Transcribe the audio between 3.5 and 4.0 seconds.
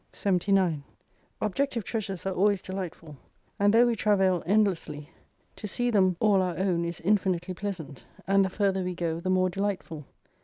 and though we